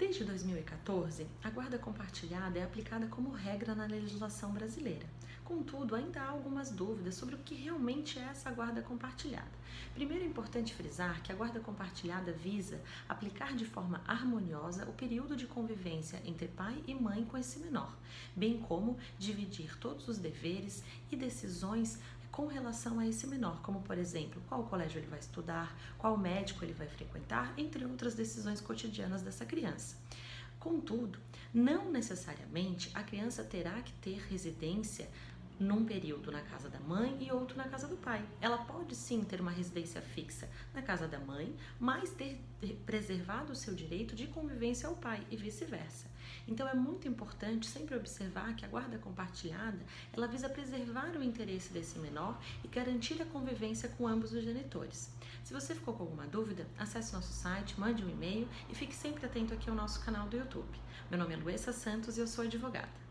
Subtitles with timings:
[0.00, 5.06] Desde 2014, a guarda compartilhada é aplicada como regra na legislação brasileira.
[5.50, 9.50] Contudo, ainda há algumas dúvidas sobre o que realmente é essa guarda compartilhada.
[9.92, 15.34] Primeiro é importante frisar que a guarda compartilhada visa aplicar de forma harmoniosa o período
[15.34, 17.92] de convivência entre pai e mãe com esse menor,
[18.36, 21.98] bem como dividir todos os deveres e decisões
[22.30, 26.64] com relação a esse menor, como por exemplo, qual colégio ele vai estudar, qual médico
[26.64, 29.96] ele vai frequentar, entre outras decisões cotidianas dessa criança.
[30.60, 31.18] Contudo,
[31.52, 35.08] não necessariamente a criança terá que ter residência
[35.60, 38.24] num período na casa da mãe e outro na casa do pai.
[38.40, 42.40] Ela pode sim ter uma residência fixa na casa da mãe, mas ter
[42.86, 46.08] preservado o seu direito de convivência ao pai e vice-versa.
[46.48, 49.78] Então é muito importante sempre observar que a guarda compartilhada,
[50.12, 55.10] ela visa preservar o interesse desse menor e garantir a convivência com ambos os genitores.
[55.44, 59.26] Se você ficou com alguma dúvida, acesse nosso site, mande um e-mail e fique sempre
[59.26, 60.78] atento aqui ao nosso canal do YouTube.
[61.10, 63.09] Meu nome é Luessa Santos e eu sou advogada.